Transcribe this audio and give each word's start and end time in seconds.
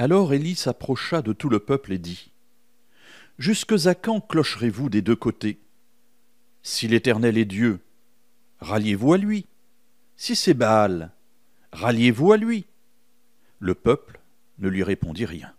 Alors 0.00 0.32
Élie 0.32 0.54
s'approcha 0.54 1.22
de 1.22 1.32
tout 1.32 1.48
le 1.48 1.58
peuple 1.58 1.92
et 1.92 1.98
dit 1.98 2.30
Jusque 3.36 3.74
à 3.86 3.96
quand 3.96 4.20
clocherez-vous 4.20 4.88
des 4.88 5.02
deux 5.02 5.16
côtés? 5.16 5.58
Si 6.62 6.86
l'Éternel 6.86 7.36
est 7.36 7.44
Dieu, 7.44 7.80
ralliez-vous 8.60 9.14
à 9.14 9.18
lui. 9.18 9.46
Si 10.16 10.36
c'est 10.36 10.54
Baal, 10.54 11.10
ralliez-vous 11.72 12.32
à 12.32 12.36
lui. 12.36 12.66
Le 13.58 13.74
peuple 13.74 14.20
ne 14.60 14.68
lui 14.68 14.84
répondit 14.84 15.26
rien. 15.26 15.52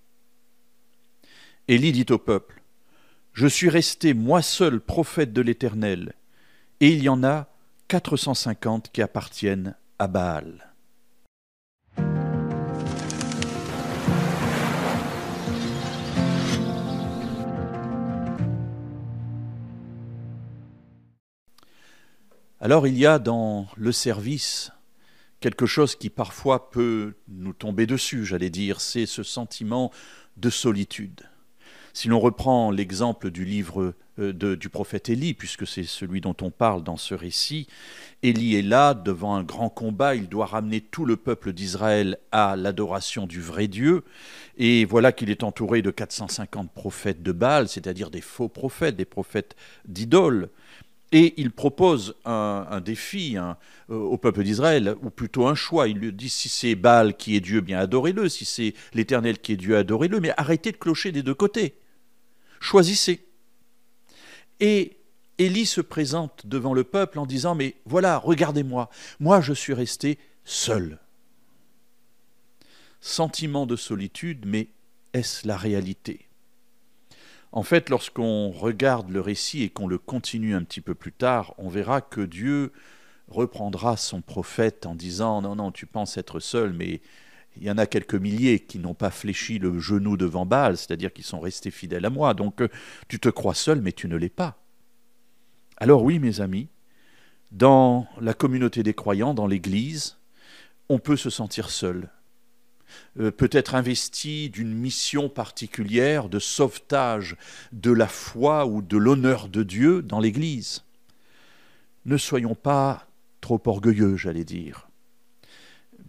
Élie 1.68 1.92
dit 1.92 2.06
au 2.10 2.18
peuple 2.18 2.62
Je 3.34 3.48
suis 3.48 3.70
resté 3.70 4.14
moi 4.14 4.42
seul 4.42 4.80
prophète 4.80 5.34
de 5.34 5.42
l'Éternel, 5.42 6.14
et 6.80 6.88
il 6.88 7.04
y 7.04 7.10
en 7.10 7.26
a 7.26 7.50
quatre 7.90 8.16
cent 8.16 8.36
cinquante 8.36 8.90
qui 8.94 9.02
appartiennent 9.02 9.76
à 10.00 10.08
Baal. 10.08 10.69
Alors 22.62 22.88
il 22.88 22.98
y 22.98 23.06
a 23.06 23.20
dans 23.20 23.68
le 23.78 23.94
service 23.94 24.72
quelque 25.40 25.66
chose 25.66 25.96
qui 25.96 26.10
parfois 26.10 26.70
peut 26.70 27.14
nous 27.30 27.54
tomber 27.54 27.86
dessus, 27.86 28.26
j'allais 28.26 28.50
dire, 28.50 28.82
c'est 28.82 29.06
ce 29.06 29.24
sentiment 29.24 29.92
de 30.36 30.50
solitude. 30.50 31.22
Si 31.94 32.10
l'on 32.10 32.20
reprend 32.20 32.70
l'exemple 32.70 33.32
du 33.32 33.46
livre 33.46 33.94
euh, 34.20 34.34
du 34.34 34.68
prophète 34.68 35.08
Élie, 35.08 35.34
puisque 35.34 35.66
c'est 35.66 35.86
celui 35.86 36.20
dont 36.20 36.36
on 36.42 36.52
parle 36.52 36.84
dans 36.84 36.98
ce 36.98 37.14
récit, 37.14 37.68
Élie 38.24 38.56
est 38.56 38.62
là 38.62 38.94
devant 38.94 39.36
un 39.36 39.44
grand 39.44 39.70
combat, 39.70 40.16
il 40.16 40.28
doit 40.28 40.46
ramener 40.46 40.82
tout 40.82 41.06
le 41.06 41.16
peuple 41.16 41.54
d'Israël 41.54 42.18
à 42.34 42.58
l'adoration 42.58 43.26
du 43.26 43.40
vrai 43.40 43.70
Dieu, 43.70 44.04
et 44.58 44.84
voilà 44.84 45.14
qu'il 45.14 45.30
est 45.30 45.44
entouré 45.44 45.82
de 45.82 45.92
450 45.92 46.70
prophètes 46.72 47.24
de 47.24 47.32
Baal, 47.32 47.70
c'est-à-dire 47.70 48.10
des 48.12 48.22
faux 48.22 48.50
prophètes, 48.50 48.98
des 48.98 49.06
prophètes 49.06 49.56
d'idoles. 49.88 50.50
Et 51.12 51.34
il 51.38 51.52
propose 51.52 52.16
un, 52.24 52.82
défi 52.82 53.36
euh, 53.38 53.54
au 53.88 54.18
peuple 54.18 54.44
d'Israël, 54.44 54.96
ou 55.02 55.10
plutôt 55.10 55.48
un 55.48 55.56
choix. 55.56 55.88
Il 55.88 55.98
lui 55.98 56.14
dit 56.14 56.30
si 56.30 56.50
c'est 56.50 56.76
Baal 56.76 57.18
qui 57.18 57.36
est 57.36 57.40
Dieu, 57.40 57.62
bien 57.62 57.80
adorez-le. 57.80 58.30
Si 58.30 58.46
c'est 58.46 58.76
l'Éternel 58.94 59.40
qui 59.40 59.54
est 59.54 59.58
Dieu, 59.58 59.76
adorez-le. 59.76 60.20
Mais 60.20 60.34
arrêtez 60.38 60.72
de 60.72 60.78
clocher 60.78 61.12
des 61.12 61.24
deux 61.24 61.34
côtés. 61.34 61.76
Choisissez. 62.60 63.26
Et 64.60 64.98
Élie 65.40 65.66
se 65.66 65.82
présente 65.82 66.46
devant 66.46 66.74
le 66.74 66.84
peuple 66.84 67.18
en 67.18 67.26
disant 67.26 67.56
Mais 67.56 67.76
voilà, 67.86 68.18
regardez-moi, 68.18 68.90
moi 69.20 69.42
je 69.42 69.54
suis 69.54 69.74
resté 69.74 70.20
seul. 70.44 71.00
Sentiment 73.02 73.66
de 73.66 73.76
solitude, 73.76 74.46
mais 74.46 74.68
est-ce 75.14 75.48
la 75.48 75.58
réalité? 75.58 76.29
En 77.52 77.64
fait, 77.64 77.90
lorsqu'on 77.90 78.52
regarde 78.52 79.10
le 79.10 79.22
récit 79.22 79.64
et 79.64 79.70
qu'on 79.70 79.88
le 79.88 79.98
continue 79.98 80.54
un 80.54 80.64
petit 80.64 80.82
peu 80.82 80.94
plus 80.94 81.12
tard, 81.12 81.56
on 81.58 81.70
verra 81.70 82.02
que 82.02 82.22
Dieu 82.22 82.72
reprendra 83.28 83.98
son 83.98 84.22
prophète 84.22 84.86
en 84.86 84.96
disant 84.96 85.42
Non, 85.42 85.56
non, 85.56 85.72
tu 85.72 85.86
penses 85.86 86.18
être 86.18 86.40
seul, 86.40 86.74
mais 86.74 87.02
il 87.58 87.64
y 87.64 87.72
en 87.72 87.78
a 87.78 87.88
quelques 87.88 88.16
milliers 88.16 88.60
qui 88.60 88.78
n'ont 88.78 88.94
pas 88.94 89.10
fléchi 89.10 89.58
le 89.58 89.80
genou 89.80 90.16
devant 90.16 90.46
Baal, 90.46 90.78
c'est-à-dire 90.78 91.12
qui 91.12 91.24
sont 91.24 91.40
restés 91.40 91.72
fidèles 91.72 92.06
à 92.06 92.10
moi. 92.10 92.34
Donc 92.34 92.62
euh, 92.62 92.70
tu 93.08 93.20
te 93.20 93.30
crois 93.30 93.56
seul, 93.56 93.82
mais 93.82 93.92
tu 93.92 94.08
ne 94.08 94.16
l'es 94.16 94.30
pas. 94.30 94.62
Alors 95.78 96.04
oui, 96.04 96.20
mes 96.20 96.42
amis, 96.42 96.68
dans 97.52 98.08
la 98.22 98.36
communauté 98.36 98.84
des 98.84 98.94
croyants, 98.94 99.34
dans 99.34 99.48
l'Église, 99.48 100.18
on 100.88 101.00
peut 101.00 101.18
se 101.18 101.30
sentir 101.30 101.70
seul, 101.70 102.10
peut 103.16 103.50
être 103.52 103.76
investi 103.76 104.50
d'une 104.50 104.74
mission 104.74 105.30
particulière 105.30 106.30
de 106.30 106.40
sauvetage 106.40 107.36
de 107.72 107.92
la 107.92 108.08
foi 108.08 108.66
ou 108.66 108.82
de 108.82 108.98
l'honneur 108.98 109.48
de 109.48 109.64
Dieu 109.64 110.02
dans 110.02 110.20
l'Église. 110.20 110.84
Ne 112.06 112.18
soyons 112.18 112.56
pas 112.56 113.08
trop 113.42 113.62
orgueilleux, 113.66 114.18
j'allais 114.18 114.46
dire. 114.46 114.90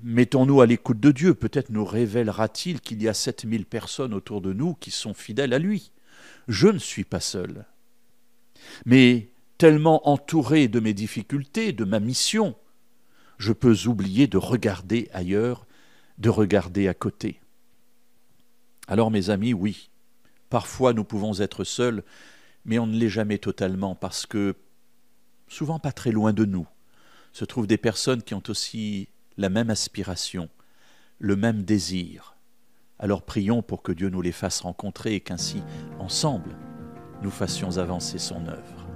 Mettons-nous 0.02 0.60
à 0.60 0.66
l'écoute 0.66 1.00
de 1.00 1.10
Dieu, 1.10 1.34
peut-être 1.34 1.70
nous 1.70 1.84
révélera-t-il 1.84 2.80
qu'il 2.80 3.02
y 3.02 3.08
a 3.08 3.14
7000 3.14 3.66
personnes 3.66 4.14
autour 4.14 4.40
de 4.40 4.52
nous 4.52 4.74
qui 4.74 4.90
sont 4.90 5.14
fidèles 5.14 5.52
à 5.52 5.58
lui. 5.58 5.92
Je 6.48 6.68
ne 6.68 6.78
suis 6.78 7.04
pas 7.04 7.20
seul. 7.20 7.66
Mais 8.86 9.28
tellement 9.58 10.08
entouré 10.08 10.68
de 10.68 10.80
mes 10.80 10.94
difficultés, 10.94 11.72
de 11.72 11.84
ma 11.84 12.00
mission, 12.00 12.54
je 13.38 13.52
peux 13.52 13.76
oublier 13.86 14.26
de 14.26 14.38
regarder 14.38 15.10
ailleurs 15.12 15.66
de 16.20 16.28
regarder 16.28 16.86
à 16.86 16.94
côté. 16.94 17.40
Alors 18.86 19.10
mes 19.10 19.30
amis, 19.30 19.54
oui, 19.54 19.90
parfois 20.50 20.92
nous 20.92 21.04
pouvons 21.04 21.40
être 21.40 21.64
seuls, 21.64 22.04
mais 22.64 22.78
on 22.78 22.86
ne 22.86 22.96
l'est 22.96 23.08
jamais 23.08 23.38
totalement 23.38 23.94
parce 23.94 24.26
que, 24.26 24.54
souvent 25.48 25.78
pas 25.78 25.92
très 25.92 26.12
loin 26.12 26.32
de 26.32 26.44
nous, 26.44 26.66
se 27.32 27.44
trouvent 27.44 27.66
des 27.66 27.78
personnes 27.78 28.22
qui 28.22 28.34
ont 28.34 28.42
aussi 28.48 29.08
la 29.38 29.48
même 29.48 29.70
aspiration, 29.70 30.48
le 31.18 31.36
même 31.36 31.62
désir. 31.62 32.34
Alors 32.98 33.22
prions 33.22 33.62
pour 33.62 33.82
que 33.82 33.92
Dieu 33.92 34.10
nous 34.10 34.20
les 34.20 34.32
fasse 34.32 34.60
rencontrer 34.60 35.14
et 35.14 35.20
qu'ainsi, 35.20 35.62
ensemble, 35.98 36.54
nous 37.22 37.30
fassions 37.30 37.78
avancer 37.78 38.18
son 38.18 38.46
œuvre. 38.46 38.89